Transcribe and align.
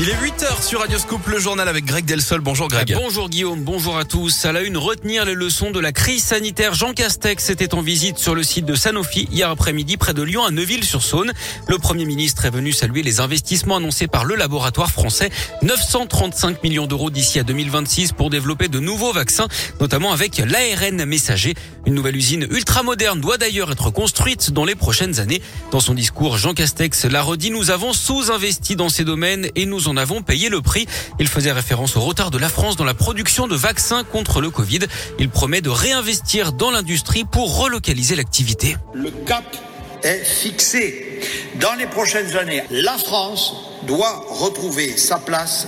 Il 0.00 0.08
est 0.08 0.14
8h 0.14 0.62
sur 0.62 0.78
Radioscope, 0.78 1.26
le 1.26 1.40
journal 1.40 1.68
avec 1.68 1.84
Greg 1.84 2.04
Delsol. 2.04 2.40
Bonjour 2.40 2.68
Greg. 2.68 2.94
Bonjour 2.94 3.28
Guillaume, 3.28 3.64
bonjour 3.64 3.98
à 3.98 4.04
tous. 4.04 4.44
À 4.44 4.52
la 4.52 4.60
une, 4.60 4.76
retenir 4.76 5.24
les 5.24 5.34
leçons 5.34 5.72
de 5.72 5.80
la 5.80 5.90
crise 5.90 6.22
sanitaire. 6.22 6.72
Jean 6.72 6.92
Castex 6.92 7.50
était 7.50 7.74
en 7.74 7.82
visite 7.82 8.16
sur 8.16 8.36
le 8.36 8.44
site 8.44 8.64
de 8.64 8.76
Sanofi 8.76 9.28
hier 9.32 9.50
après-midi 9.50 9.96
près 9.96 10.14
de 10.14 10.22
Lyon 10.22 10.44
à 10.44 10.52
Neuville-sur-Saône. 10.52 11.32
Le 11.66 11.78
Premier 11.78 12.04
ministre 12.04 12.44
est 12.44 12.50
venu 12.50 12.70
saluer 12.70 13.02
les 13.02 13.18
investissements 13.18 13.74
annoncés 13.74 14.06
par 14.06 14.24
le 14.24 14.36
laboratoire 14.36 14.92
français. 14.92 15.30
935 15.62 16.62
millions 16.62 16.86
d'euros 16.86 17.10
d'ici 17.10 17.40
à 17.40 17.42
2026 17.42 18.12
pour 18.12 18.30
développer 18.30 18.68
de 18.68 18.78
nouveaux 18.78 19.12
vaccins, 19.12 19.48
notamment 19.80 20.12
avec 20.12 20.38
l'ARN 20.38 21.04
messager. 21.06 21.54
Une 21.86 21.94
nouvelle 21.94 22.14
usine 22.14 22.46
ultra 22.52 22.84
moderne 22.84 23.20
doit 23.20 23.36
d'ailleurs 23.36 23.72
être 23.72 23.90
construite 23.90 24.52
dans 24.52 24.64
les 24.64 24.76
prochaines 24.76 25.18
années. 25.18 25.42
Dans 25.72 25.80
son 25.80 25.94
discours, 25.94 26.38
Jean 26.38 26.54
Castex 26.54 27.04
l'a 27.06 27.22
redit, 27.22 27.50
nous 27.50 27.72
avons 27.72 27.92
sous-investi 27.92 28.76
dans 28.76 28.90
ces 28.90 29.02
domaines 29.02 29.48
et 29.56 29.66
nous 29.66 29.87
en 29.88 29.96
avons 29.96 30.22
payé 30.22 30.48
le 30.48 30.60
prix. 30.60 30.86
Il 31.18 31.28
faisait 31.28 31.52
référence 31.52 31.96
au 31.96 32.00
retard 32.00 32.30
de 32.30 32.38
la 32.38 32.48
France 32.48 32.76
dans 32.76 32.84
la 32.84 32.94
production 32.94 33.46
de 33.46 33.56
vaccins 33.56 34.04
contre 34.04 34.40
le 34.40 34.50
Covid. 34.50 34.80
Il 35.18 35.28
promet 35.28 35.60
de 35.60 35.70
réinvestir 35.70 36.52
dans 36.52 36.70
l'industrie 36.70 37.24
pour 37.24 37.58
relocaliser 37.58 38.14
l'activité. 38.16 38.76
Le 38.94 39.10
cap 39.10 39.44
est 40.02 40.24
fixé. 40.24 41.20
Dans 41.60 41.74
les 41.74 41.86
prochaines 41.86 42.36
années, 42.36 42.62
la 42.70 42.96
France 42.98 43.54
doit 43.86 44.24
retrouver 44.30 44.96
sa 44.96 45.18
place 45.18 45.66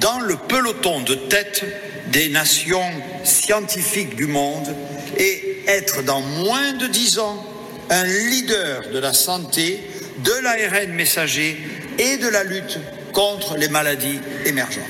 dans 0.00 0.20
le 0.20 0.36
peloton 0.36 1.00
de 1.00 1.14
tête 1.14 1.64
des 2.08 2.28
nations 2.28 2.82
scientifiques 3.24 4.16
du 4.16 4.26
monde 4.26 4.74
et 5.16 5.62
être 5.66 6.02
dans 6.02 6.20
moins 6.20 6.72
de 6.72 6.86
dix 6.86 7.18
ans 7.18 7.44
un 7.90 8.04
leader 8.04 8.90
de 8.92 8.98
la 8.98 9.12
santé, 9.12 9.80
de 10.24 10.32
l'ARN 10.42 10.92
messager 10.92 11.58
et 11.98 12.16
de 12.16 12.28
la 12.28 12.44
lutte 12.44 12.78
contre 13.12 13.56
les 13.56 13.68
maladies 13.68 14.20
émergentes. 14.46 14.82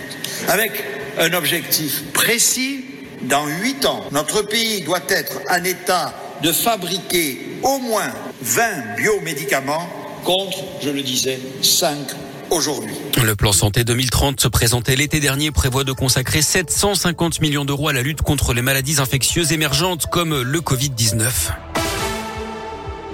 Avec 0.49 0.73
un 1.19 1.33
objectif 1.35 2.05
précis, 2.13 2.85
dans 3.23 3.47
huit 3.47 3.85
ans, 3.85 4.05
notre 4.11 4.43
pays 4.43 4.83
doit 4.83 5.03
être 5.09 5.41
en 5.51 5.63
état 5.65 6.15
de 6.43 6.53
fabriquer 6.53 7.39
au 7.63 7.79
moins 7.79 8.11
20 8.43 8.97
biomédicaments 8.97 9.89
contre, 10.25 10.59
je 10.83 10.91
le 10.91 11.03
disais, 11.03 11.39
5 11.63 11.97
aujourd'hui. 12.51 12.95
Le 13.23 13.35
plan 13.35 13.53
santé 13.53 13.85
2030 13.85 14.41
se 14.41 14.49
présentait 14.49 14.97
l'été 14.97 15.21
dernier 15.21 15.51
prévoit 15.51 15.85
de 15.85 15.93
consacrer 15.93 16.43
750 16.43 17.41
millions 17.41 17.65
d'euros 17.65 17.89
à 17.89 17.93
la 17.93 18.03
lutte 18.03 18.23
contre 18.23 18.53
les 18.53 18.63
maladies 18.63 19.01
infectieuses 19.01 19.53
émergentes 19.53 20.07
comme 20.07 20.43
le 20.43 20.61
Covid-19. 20.61 21.72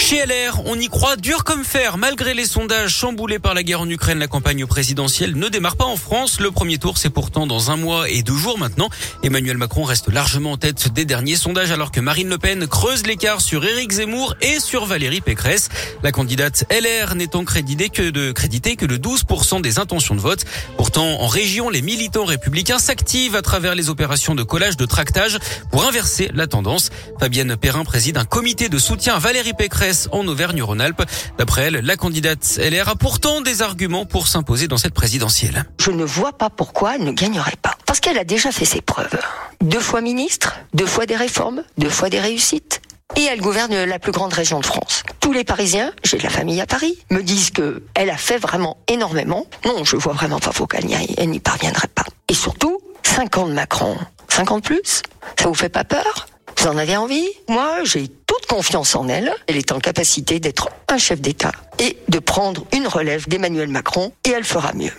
Chez 0.09 0.25
LR, 0.25 0.63
on 0.65 0.81
y 0.81 0.89
croit 0.89 1.17
dur 1.17 1.45
comme 1.45 1.65
fer. 1.65 1.99
Malgré 1.99 2.33
les 2.33 2.47
sondages 2.47 2.95
chamboulés 2.95 3.39
par 3.39 3.53
la 3.53 3.63
guerre 3.63 3.83
en 3.83 3.91
Ukraine, 3.91 4.19
la 4.19 4.27
campagne 4.27 4.65
présidentielle 4.65 5.37
ne 5.37 5.51
démarre 5.51 5.77
pas 5.77 5.85
en 5.85 5.97
France. 5.97 6.41
Le 6.41 6.51
premier 6.51 6.79
tour, 6.79 6.97
c'est 6.97 7.11
pourtant 7.11 7.47
dans 7.47 7.71
un 7.71 7.77
mois 7.77 8.09
et 8.09 8.23
deux 8.23 8.35
jours 8.35 8.57
maintenant. 8.57 8.89
Emmanuel 9.23 9.59
Macron 9.59 9.85
reste 9.85 10.11
largement 10.11 10.53
en 10.53 10.57
tête 10.57 10.95
des 10.95 11.05
derniers 11.05 11.37
sondages 11.37 11.73
alors 11.73 11.91
que 11.91 12.01
Marine 12.01 12.31
Le 12.31 12.39
Pen 12.39 12.67
creuse 12.67 13.07
l'écart 13.07 13.43
sur 13.43 13.63
Éric 13.67 13.93
Zemmour 13.93 14.35
et 14.41 14.61
sur 14.61 14.87
Valérie 14.87 15.21
Pécresse. 15.21 15.69
La 16.03 16.11
candidate 16.11 16.65
LR 16.71 17.15
n'étant 17.15 17.45
créditée 17.45 17.91
que 17.91 18.09
de, 18.09 18.33
crédité 18.33 18.77
que 18.77 18.87
de 18.87 18.97
12% 18.97 19.61
des 19.61 19.79
intentions 19.79 20.15
de 20.15 20.21
vote. 20.21 20.47
Pourtant, 20.79 21.21
en 21.21 21.27
région, 21.27 21.69
les 21.69 21.83
militants 21.83 22.25
républicains 22.25 22.79
s'activent 22.79 23.37
à 23.37 23.43
travers 23.43 23.75
les 23.75 23.91
opérations 23.91 24.35
de 24.35 24.43
collage 24.43 24.79
de 24.79 24.87
tractage 24.87 25.39
pour 25.71 25.85
inverser 25.87 26.31
la 26.33 26.47
tendance. 26.47 26.89
Fabienne 27.21 27.59
Perrin 27.59 27.85
préside 27.85 28.17
un 28.17 28.25
comité 28.25 28.71
de 28.71 28.79
soutien 28.79 29.17
à 29.17 29.19
Valérie 29.19 29.53
Pécresse 29.53 29.98
en 30.13 30.27
Auvergne-Rhône-Alpes. 30.29 31.03
D'après 31.39 31.63
elle, 31.63 31.81
la 31.85 31.97
candidate 31.97 32.59
LR 32.59 32.89
a 32.89 32.95
pourtant 32.95 33.41
des 33.41 33.63
arguments 33.63 34.07
pour 34.07 34.29
s'imposer 34.29 34.69
dans 34.69 34.77
cette 34.77 34.95
présidentielle. 34.95 35.65
Je 35.81 35.91
ne 35.91 36.05
vois 36.05 36.33
pas 36.33 36.51
pourquoi 36.51 36.97
elle 36.97 37.05
ne 37.05 37.13
gagnerait 37.13 37.57
pas. 37.61 37.75
Parce 37.87 38.01
qu'elle 38.01 38.19
a 38.19 38.25
déjà 38.25 38.53
fait 38.53 38.65
ses 38.65 38.81
preuves. 38.81 39.19
Deux 39.61 39.81
fois 39.81 40.01
ministre, 40.01 40.55
deux 40.75 40.87
fois 40.87 41.07
des 41.07 41.17
réformes, 41.17 41.63
deux 41.79 41.91
fois 41.91 42.11
des 42.11 42.21
réussites. 42.21 42.81
Et 43.17 43.25
elle 43.25 43.41
gouverne 43.41 43.85
la 43.85 43.99
plus 43.99 44.13
grande 44.13 44.33
région 44.33 44.61
de 44.61 44.67
France. 44.67 45.03
Tous 45.19 45.33
les 45.33 45.43
Parisiens, 45.43 45.93
j'ai 46.05 46.19
de 46.19 46.23
la 46.23 46.31
famille 46.31 46.61
à 46.61 46.67
Paris, 46.67 46.99
me 47.11 47.23
disent 47.23 47.51
que 47.51 47.83
elle 47.95 48.11
a 48.11 48.17
fait 48.17 48.39
vraiment 48.39 48.77
énormément. 48.87 49.47
Non, 49.65 49.83
je 49.85 49.97
vois 49.97 50.13
vraiment 50.13 50.39
pas 50.39 50.51
pourquoi 50.53 50.81
elle 50.81 51.29
n'y 51.31 51.41
parviendrait 51.41 51.89
pas. 51.89 52.05
Et 52.29 52.35
surtout, 52.35 52.81
5 53.03 53.39
ans 53.39 53.49
de 53.49 53.55
Macron. 53.55 53.97
50 54.29 54.63
plus 54.63 55.03
Ça 55.41 55.49
vous 55.49 55.55
fait 55.55 55.71
pas 55.71 55.85
peur? 55.85 56.29
Vous 56.59 56.67
en 56.67 56.77
avez 56.77 56.97
envie? 56.97 57.27
Moi, 57.49 57.79
j'ai 57.85 58.09
confiance 58.47 58.95
en 58.95 59.09
elle. 59.09 59.35
Elle 59.47 59.57
est 59.57 59.73
en 59.73 59.79
capacité 59.79 60.41
d'être 60.41 60.69
un 60.89 60.99
chef 60.99 61.21
d'État 61.21 61.53
et 61.79 61.99
de 62.09 62.19
prendre 62.19 62.67
une 62.73 62.87
relève 62.87 63.29
d'Emmanuel 63.29 63.69
Macron 63.69 64.13
et 64.25 64.31
elle 64.31 64.45
fera 64.45 64.73
mieux. 64.73 64.93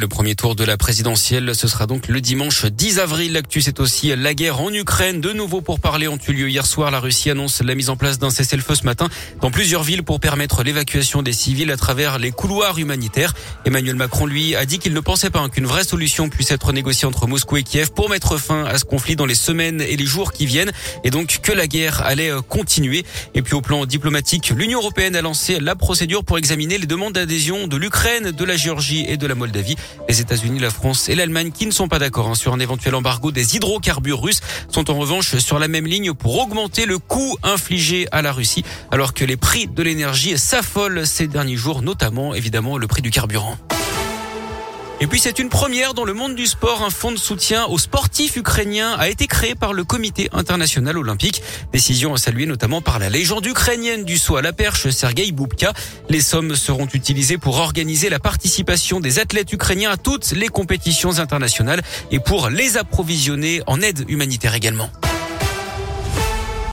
Le 0.00 0.08
premier 0.08 0.34
tour 0.34 0.56
de 0.56 0.64
la 0.64 0.78
présidentielle, 0.78 1.54
ce 1.54 1.68
sera 1.68 1.86
donc 1.86 2.08
le 2.08 2.22
dimanche 2.22 2.64
10 2.64 2.98
avril. 2.98 3.34
L'actu, 3.34 3.60
c'est 3.60 3.78
aussi 3.78 4.16
la 4.16 4.32
guerre 4.32 4.60
en 4.62 4.72
Ukraine. 4.72 5.20
De 5.20 5.32
nouveau 5.32 5.60
pour 5.60 5.80
parler 5.80 6.08
ont 6.08 6.18
eu 6.28 6.32
lieu 6.32 6.48
hier 6.48 6.64
soir. 6.64 6.90
La 6.90 6.98
Russie 6.98 7.28
annonce 7.28 7.60
la 7.60 7.74
mise 7.74 7.90
en 7.90 7.96
place 7.96 8.18
d'un 8.18 8.30
cessez-le-feu 8.30 8.74
ce 8.74 8.84
matin 8.84 9.10
dans 9.42 9.50
plusieurs 9.50 9.82
villes 9.82 10.02
pour 10.02 10.18
permettre 10.18 10.62
l'évacuation 10.62 11.22
des 11.22 11.34
civils 11.34 11.70
à 11.70 11.76
travers 11.76 12.18
les 12.18 12.30
couloirs 12.30 12.78
humanitaires. 12.78 13.34
Emmanuel 13.66 13.96
Macron, 13.96 14.24
lui, 14.24 14.56
a 14.56 14.64
dit 14.64 14.78
qu'il 14.78 14.94
ne 14.94 15.00
pensait 15.00 15.28
pas 15.28 15.46
qu'une 15.50 15.66
vraie 15.66 15.84
solution 15.84 16.30
puisse 16.30 16.52
être 16.52 16.72
négociée 16.72 17.06
entre 17.06 17.26
Moscou 17.26 17.58
et 17.58 17.62
Kiev 17.62 17.90
pour 17.90 18.08
mettre 18.08 18.38
fin 18.38 18.64
à 18.64 18.78
ce 18.78 18.86
conflit 18.86 19.14
dans 19.14 19.26
les 19.26 19.34
semaines 19.34 19.82
et 19.82 19.96
les 19.96 20.06
jours 20.06 20.32
qui 20.32 20.46
viennent 20.46 20.72
et 21.04 21.10
donc 21.10 21.40
que 21.42 21.52
la 21.52 21.66
guerre 21.66 22.00
allait 22.06 22.32
continuer. 22.48 23.04
Et 23.34 23.42
puis 23.42 23.54
au 23.54 23.60
plan 23.60 23.84
diplomatique, 23.84 24.54
l'Union 24.56 24.78
européenne 24.80 25.16
a 25.16 25.22
lancé 25.22 25.60
la 25.60 25.76
procédure 25.76 26.24
pour 26.24 26.38
examiner 26.38 26.78
les 26.78 26.86
demandes 26.86 27.12
d'adhésion 27.12 27.66
de 27.66 27.76
l'Ukraine, 27.76 28.30
de 28.30 28.44
la 28.44 28.56
Géorgie 28.56 29.04
et 29.06 29.18
de 29.18 29.26
la 29.26 29.34
Moldavie. 29.34 29.76
Les 30.08 30.20
États-Unis, 30.20 30.58
la 30.58 30.70
France 30.70 31.08
et 31.08 31.14
l'Allemagne 31.14 31.52
qui 31.52 31.66
ne 31.66 31.70
sont 31.70 31.88
pas 31.88 31.98
d'accord 31.98 32.28
hein, 32.28 32.34
sur 32.34 32.52
un 32.52 32.60
éventuel 32.60 32.94
embargo 32.94 33.30
des 33.30 33.56
hydrocarbures 33.56 34.20
russes 34.20 34.40
sont 34.68 34.90
en 34.90 34.94
revanche 34.94 35.36
sur 35.38 35.58
la 35.58 35.68
même 35.68 35.86
ligne 35.86 36.12
pour 36.12 36.38
augmenter 36.38 36.86
le 36.86 36.98
coût 36.98 37.36
infligé 37.42 38.08
à 38.12 38.22
la 38.22 38.32
Russie 38.32 38.64
alors 38.90 39.14
que 39.14 39.24
les 39.24 39.36
prix 39.36 39.68
de 39.68 39.82
l'énergie 39.82 40.38
s'affolent 40.38 41.06
ces 41.06 41.28
derniers 41.28 41.56
jours, 41.56 41.82
notamment 41.82 42.34
évidemment 42.34 42.78
le 42.78 42.86
prix 42.86 43.02
du 43.02 43.10
carburant. 43.10 43.56
Et 45.02 45.08
puis 45.08 45.18
c'est 45.18 45.40
une 45.40 45.48
première 45.48 45.94
dans 45.94 46.04
le 46.04 46.14
monde 46.14 46.36
du 46.36 46.46
sport. 46.46 46.84
Un 46.84 46.90
fonds 46.90 47.10
de 47.10 47.16
soutien 47.16 47.66
aux 47.66 47.80
sportifs 47.80 48.36
ukrainiens 48.36 48.92
a 48.92 49.08
été 49.08 49.26
créé 49.26 49.56
par 49.56 49.72
le 49.72 49.82
Comité 49.82 50.28
international 50.32 50.96
olympique. 50.96 51.42
Décision 51.72 52.16
saluée 52.16 52.46
notamment 52.46 52.80
par 52.82 53.00
la 53.00 53.10
légende 53.10 53.44
ukrainienne 53.44 54.04
du 54.04 54.16
saut 54.16 54.36
à 54.36 54.42
la 54.42 54.52
perche, 54.52 54.90
Sergei 54.90 55.32
Boubka. 55.32 55.72
Les 56.08 56.20
sommes 56.20 56.54
seront 56.54 56.86
utilisées 56.86 57.36
pour 57.36 57.58
organiser 57.58 58.10
la 58.10 58.20
participation 58.20 59.00
des 59.00 59.18
athlètes 59.18 59.52
ukrainiens 59.52 59.90
à 59.90 59.96
toutes 59.96 60.30
les 60.30 60.46
compétitions 60.46 61.18
internationales 61.18 61.82
et 62.12 62.20
pour 62.20 62.48
les 62.48 62.76
approvisionner 62.76 63.60
en 63.66 63.80
aide 63.80 64.04
humanitaire 64.06 64.54
également. 64.54 64.88